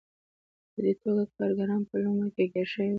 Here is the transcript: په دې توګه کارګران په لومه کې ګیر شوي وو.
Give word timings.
په 0.73 0.79
دې 0.85 0.93
توګه 1.01 1.23
کارګران 1.37 1.81
په 1.89 1.95
لومه 2.03 2.27
کې 2.35 2.43
ګیر 2.53 2.67
شوي 2.73 2.87
وو. 2.89 2.89